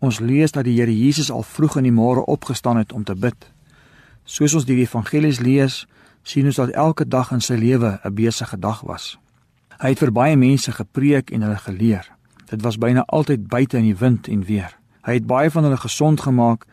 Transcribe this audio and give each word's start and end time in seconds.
Ons 0.00 0.18
lees 0.18 0.52
dat 0.52 0.64
die 0.64 0.78
Here 0.78 0.92
Jesus 0.96 1.30
al 1.30 1.42
vroeg 1.44 1.76
in 1.76 1.84
die 1.84 1.92
môre 1.92 2.24
opgestaan 2.24 2.80
het 2.80 2.92
om 2.92 3.04
te 3.04 3.14
bid. 3.14 3.36
Soos 4.24 4.54
ons 4.56 4.64
die 4.64 4.78
evangelies 4.80 5.40
lees, 5.44 5.84
sien 6.24 6.46
ons 6.48 6.56
dat 6.56 6.72
elke 6.72 7.04
dag 7.04 7.32
in 7.36 7.40
sy 7.40 7.54
lewe 7.60 8.00
'n 8.04 8.14
besige 8.14 8.58
dag 8.58 8.80
was. 8.80 9.18
Hy 9.80 9.88
het 9.88 9.98
vir 9.98 10.12
baie 10.12 10.36
mense 10.36 10.72
gepreek 10.72 11.30
en 11.30 11.42
hulle 11.42 11.56
geleer. 11.56 12.08
Dit 12.50 12.62
was 12.62 12.78
byna 12.78 13.04
altyd 13.06 13.48
buite 13.48 13.76
in 13.76 13.84
die 13.84 13.96
wind 13.96 14.28
en 14.28 14.44
weer. 14.44 14.76
Hy 15.02 15.12
het 15.12 15.26
baie 15.26 15.50
van 15.50 15.64
hulle 15.64 15.76
gesond 15.76 16.20
gemaak 16.20 16.66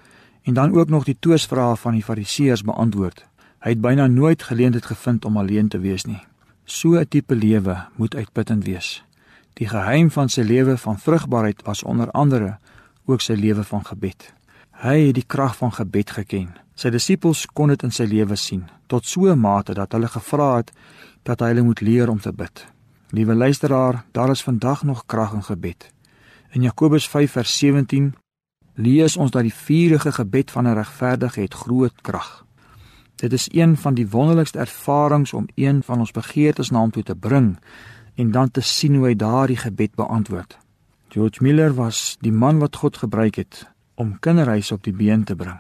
en 0.44 0.54
dan 0.54 0.74
ook 0.76 0.90
nog 0.90 1.04
die 1.04 1.18
toesvrae 1.20 1.76
van 1.76 1.94
die 1.94 2.04
fariseërs 2.04 2.64
beantwoord. 2.64 3.26
Hy 3.60 3.70
het 3.70 3.82
byna 3.82 4.08
nooit 4.08 4.44
geleentheid 4.44 4.86
gevind 4.86 5.26
om 5.26 5.38
alleen 5.38 5.68
te 5.68 5.80
wees 5.80 6.06
nie. 6.06 6.22
So 6.66 7.00
'n 7.00 7.08
tipe 7.08 7.36
lewe 7.36 7.88
moet 7.96 8.16
uitputtend 8.16 8.64
wees. 8.66 9.04
Die 9.54 9.68
geheim 9.68 10.12
van 10.12 10.30
sy 10.30 10.42
lewe 10.42 10.78
van 10.78 11.00
vrugbaarheid 11.00 11.62
was 11.64 11.84
onder 11.84 12.12
andere 12.12 12.58
ook 13.08 13.24
sy 13.24 13.34
lewe 13.34 13.64
van 13.64 13.86
gebed. 13.86 14.34
Hy 14.84 15.08
het 15.08 15.16
die 15.18 15.26
krag 15.26 15.56
van 15.58 15.72
gebed 15.74 16.12
geken. 16.12 16.52
Sy 16.78 16.92
disippels 16.94 17.48
kon 17.58 17.72
dit 17.74 17.84
in 17.84 17.92
sy 17.92 18.06
lewe 18.06 18.36
sien 18.38 18.68
tot 18.88 19.06
so 19.06 19.28
'n 19.28 19.40
mate 19.40 19.74
dat 19.74 19.92
hulle 19.92 20.08
gevra 20.08 20.58
het 20.58 20.72
dat 21.24 21.40
hy 21.40 21.48
hulle 21.48 21.64
moet 21.64 21.82
leer 21.82 22.10
om 22.10 22.20
te 22.20 22.32
bid. 22.32 22.68
Liewe 23.10 23.36
luisteraar, 23.36 24.06
daar 24.12 24.30
is 24.30 24.44
vandag 24.44 24.84
nog 24.84 25.06
krag 25.06 25.34
in 25.34 25.44
gebed. 25.44 25.92
In 26.52 26.62
Jakobus 26.62 27.08
5:17 27.08 28.16
lees 28.74 29.18
ons 29.18 29.32
dat 29.32 29.42
die 29.42 29.54
vurige 29.54 30.12
gebed 30.12 30.52
van 30.52 30.68
'n 30.68 30.74
regverdige 30.74 31.42
het 31.42 31.54
groot 31.54 32.02
krag. 32.02 32.46
Dit 33.16 33.34
is 33.34 33.50
een 33.52 33.78
van 33.78 33.94
die 33.94 34.10
wonderlikste 34.10 34.60
ervarings 34.60 35.34
om 35.34 35.48
een 35.56 35.84
van 35.84 36.00
ons 36.00 36.12
begeertes 36.12 36.70
na 36.70 36.80
hom 36.80 36.92
toe 36.92 37.04
te 37.04 37.16
bring 37.16 37.58
en 38.16 38.32
dan 38.32 38.52
te 38.52 38.62
sien 38.62 38.96
hoe 38.96 39.06
hy 39.06 39.16
daardie 39.16 39.58
gebed 39.58 39.96
beantwoord. 39.96 40.58
George 41.10 41.44
Miller 41.44 41.74
was 41.74 42.18
die 42.20 42.32
man 42.32 42.60
wat 42.60 42.76
God 42.76 42.98
gebruik 42.98 43.36
het 43.36 43.64
om 43.96 44.18
kinderhuise 44.20 44.74
op 44.74 44.84
die 44.84 44.94
been 44.94 45.24
te 45.24 45.36
bring. 45.36 45.60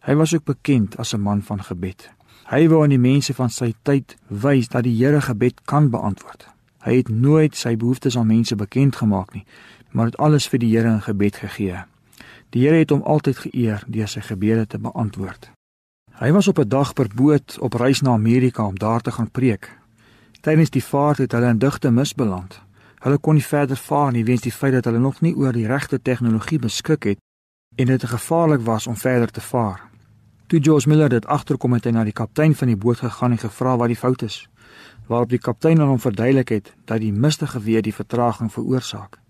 Hy 0.00 0.14
was 0.16 0.32
ook 0.34 0.44
bekend 0.48 0.96
as 0.96 1.12
'n 1.14 1.20
man 1.20 1.42
van 1.42 1.62
gebed. 1.62 2.10
Hy 2.48 2.68
wou 2.68 2.82
aan 2.82 2.94
die 2.94 2.98
mense 2.98 3.34
van 3.34 3.50
sy 3.50 3.74
tyd 3.82 4.16
wys 4.28 4.68
dat 4.68 4.82
die 4.82 4.96
Here 5.04 5.20
gebed 5.20 5.60
kan 5.64 5.90
beantwoord. 5.90 6.46
Hy 6.80 6.96
het 6.96 7.08
nooit 7.08 7.56
sy 7.56 7.76
behoeftes 7.76 8.16
aan 8.16 8.26
mense 8.26 8.56
bekend 8.56 8.96
gemaak 8.96 9.34
nie, 9.34 9.44
maar 9.90 10.06
het 10.06 10.16
alles 10.16 10.48
vir 10.48 10.58
die 10.58 10.76
Here 10.76 10.88
in 10.88 11.02
gebed 11.02 11.36
gegee. 11.36 11.84
Die 12.50 12.62
Here 12.64 12.78
het 12.78 12.90
hom 12.90 13.02
altyd 13.02 13.38
geëer 13.38 13.84
deur 13.86 14.08
sy 14.08 14.20
gebede 14.20 14.66
te 14.66 14.78
beantwoord. 14.78 15.50
Hy 16.18 16.32
was 16.32 16.48
op 16.48 16.58
'n 16.58 16.68
dag 16.68 16.92
per 16.92 17.08
boot 17.14 17.58
op 17.60 17.74
reis 17.74 18.00
na 18.00 18.10
Amerika 18.10 18.66
om 18.66 18.78
daar 18.78 19.00
te 19.00 19.10
gaan 19.10 19.30
preek. 19.30 19.78
Tydens 20.40 20.70
die 20.70 20.84
vaart 20.84 21.18
het 21.18 21.32
hulle 21.32 21.48
in 21.48 21.58
digte 21.58 21.90
mis 21.90 22.14
beland. 22.14 22.60
Hulle 22.98 23.18
kon 23.18 23.36
nie 23.38 23.44
verder 23.44 23.78
vaar 23.78 24.12
nie 24.12 24.24
weens 24.26 24.42
die 24.42 24.52
feit 24.52 24.72
dat 24.74 24.88
hulle 24.88 24.98
nog 24.98 25.20
nie 25.22 25.34
oor 25.36 25.54
die 25.54 25.66
regte 25.70 26.00
tegnologie 26.02 26.58
beskik 26.58 27.04
het 27.04 27.20
en 27.78 27.86
dit 27.86 28.04
gevaarlik 28.04 28.64
was 28.66 28.86
om 28.86 28.96
verder 28.96 29.30
te 29.30 29.40
vaar. 29.40 29.84
Toe 30.46 30.60
George 30.62 30.88
Miller 30.88 31.08
dit 31.08 31.26
agterkom 31.26 31.76
het 31.76 31.84
hy 31.86 31.92
na 31.94 32.02
die 32.08 32.16
kaptein 32.16 32.54
van 32.58 32.72
die 32.72 32.76
boot 32.76 32.98
gegaan 33.04 33.36
en 33.36 33.38
gevra 33.38 33.76
wat 33.78 33.92
die 33.92 34.00
fout 34.00 34.24
is. 34.26 34.38
Waarop 35.06 35.30
die 35.30 35.38
kaptein 35.38 35.80
aan 35.80 35.92
hom 35.92 36.00
verduidelik 36.02 36.48
het 36.48 36.72
dat 36.90 37.02
die 37.04 37.12
mistige 37.12 37.60
weer 37.62 37.82
die 37.82 37.94
vertraging 37.94 38.50
veroorsaak. 38.52 39.20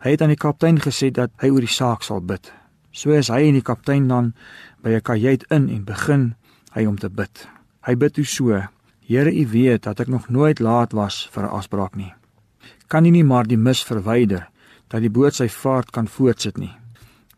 Hy 0.00 0.14
het 0.14 0.22
aan 0.22 0.32
die 0.32 0.40
kaptein 0.40 0.80
gesê 0.80 1.10
dat 1.12 1.34
hy 1.42 1.52
oor 1.52 1.66
die 1.66 1.76
saak 1.76 2.02
sal 2.06 2.24
bid. 2.24 2.52
So 2.92 3.12
is 3.12 3.28
hy 3.28 3.42
en 3.50 3.58
die 3.58 3.66
kaptein 3.66 4.08
dan 4.08 4.32
by 4.80 4.96
'n 4.96 5.02
kajuit 5.02 5.44
in 5.50 5.68
en 5.68 5.84
begin 5.84 6.34
hy 6.72 6.86
om 6.86 6.96
te 6.98 7.10
bid. 7.10 7.48
Hy 7.82 7.94
bid 7.96 8.14
toe 8.14 8.24
so: 8.24 8.62
Here, 9.06 9.30
U 9.30 9.48
weet 9.48 9.82
dat 9.82 10.00
ek 10.00 10.08
nog 10.08 10.28
nooit 10.28 10.58
laat 10.58 10.92
was 10.92 11.28
vir 11.32 11.42
'n 11.42 11.50
afspraak 11.50 11.96
nie 11.96 12.14
kan 12.88 13.04
hy 13.04 13.10
nie 13.14 13.24
maar 13.24 13.48
die 13.48 13.60
mis 13.60 13.82
verwyder 13.84 14.48
dat 14.92 15.02
die 15.02 15.10
boot 15.10 15.34
sy 15.34 15.48
vaart 15.48 15.90
kan 15.90 16.08
voortsit 16.08 16.58
nie. 16.60 16.72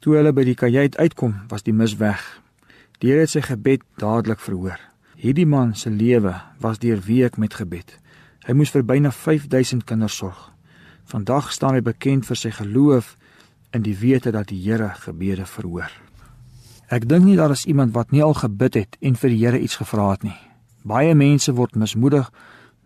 Toe 0.00 0.18
hulle 0.18 0.32
by 0.32 0.44
die 0.46 0.58
kajuit 0.58 0.98
uitkom, 0.98 1.34
was 1.48 1.64
die 1.66 1.74
mis 1.74 1.96
weg. 1.98 2.20
Die 3.00 3.10
Here 3.10 3.24
het 3.24 3.32
sy 3.32 3.42
gebed 3.44 3.82
dadelik 4.00 4.40
verhoor. 4.40 4.80
Hierdie 5.16 5.46
man 5.48 5.74
se 5.74 5.90
lewe 5.90 6.34
was 6.60 6.78
deur 6.78 7.00
week 7.06 7.38
met 7.40 7.56
gebed. 7.56 7.94
Hy 8.46 8.54
moes 8.54 8.70
vir 8.70 8.84
byna 8.86 9.10
5000 9.10 9.84
kinders 9.88 10.16
sorg. 10.20 10.38
Vandag 11.06 11.52
staan 11.52 11.78
hy 11.78 11.82
bekend 11.82 12.26
vir 12.28 12.38
sy 12.38 12.52
geloof 12.54 13.14
in 13.74 13.82
die 13.82 13.96
wete 13.96 14.32
dat 14.34 14.50
die 14.50 14.60
Here 14.62 14.92
gebede 15.02 15.46
verhoor. 15.46 15.90
Ek 16.92 17.08
dink 17.08 17.26
nie 17.26 17.36
daar 17.36 17.50
is 17.50 17.66
iemand 17.66 17.94
wat 17.94 18.12
nie 18.14 18.22
al 18.22 18.36
gebid 18.38 18.78
het 18.78 18.96
en 19.00 19.16
vir 19.18 19.32
die 19.32 19.40
Here 19.42 19.58
iets 19.58 19.80
gevra 19.80 20.10
het 20.12 20.22
nie. 20.22 20.36
Baie 20.86 21.14
mense 21.18 21.52
word 21.52 21.74
mismoedig 21.74 22.30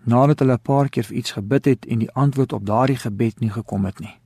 nadat 0.05 0.39
hulle 0.39 0.53
'n 0.53 0.63
paar 0.63 0.89
keer 0.89 1.05
vir 1.05 1.17
iets 1.17 1.33
gebid 1.33 1.65
het 1.65 1.87
en 1.87 1.99
die 1.99 2.13
antwoord 2.13 2.53
op 2.53 2.67
daardie 2.67 2.97
gebed 2.97 3.41
nie 3.41 3.51
gekom 3.51 3.85
het 3.85 3.99
nie. 4.01 4.19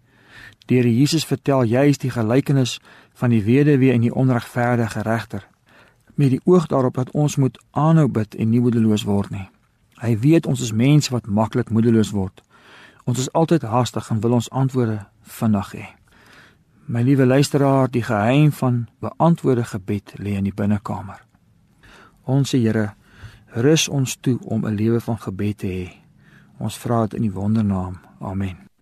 Deur 0.66 0.86
Jesus 0.86 1.24
vertel 1.24 1.62
juis 1.62 1.98
die 1.98 2.10
gelykenis 2.10 2.80
van 3.14 3.30
die 3.30 3.42
weduwee 3.44 3.92
en 3.92 4.00
die 4.00 4.14
onregverdige 4.14 5.02
regter 5.02 5.48
met 6.14 6.30
die 6.30 6.40
oog 6.44 6.66
daarop 6.66 6.94
dat 6.94 7.10
ons 7.10 7.36
moet 7.36 7.58
aanhou 7.70 8.08
bid 8.08 8.34
en 8.34 8.50
nie 8.50 8.60
moedeloos 8.60 9.02
word 9.02 9.30
nie. 9.30 9.48
Hy 9.98 10.18
weet 10.18 10.46
ons 10.46 10.60
is 10.60 10.72
mense 10.72 11.10
wat 11.10 11.26
maklik 11.26 11.70
moedeloos 11.70 12.10
word. 12.10 12.42
Ons 13.04 13.18
is 13.18 13.32
altyd 13.32 13.62
haastig 13.62 14.10
en 14.10 14.20
wil 14.20 14.32
ons 14.32 14.50
antwoorde 14.50 15.06
vinnig 15.22 15.72
hê. 15.74 15.86
My 16.86 17.02
liewe 17.02 17.26
luisteraar, 17.26 17.88
die 17.90 18.02
geheim 18.02 18.52
van 18.52 18.86
beantwoorde 19.00 19.64
gebed 19.64 20.14
lê 20.20 20.36
in 20.36 20.44
die 20.44 20.54
binnekamer. 20.54 21.22
Onse 22.24 22.58
Here 22.58 22.92
rus 23.54 23.88
ons 23.88 24.16
toe 24.20 24.38
om 24.44 24.66
'n 24.66 24.74
lewe 24.74 25.00
van 25.00 25.18
gebed 25.18 25.58
te 25.58 25.66
hê. 25.66 25.88
Ons 26.58 26.78
vra 26.78 27.00
dit 27.00 27.14
in 27.14 27.22
die 27.22 27.32
wondernaam. 27.32 27.98
Amen. 28.20 28.73